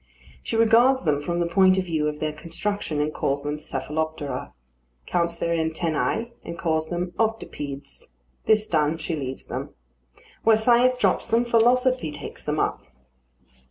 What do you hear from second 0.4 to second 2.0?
She regards them from the point of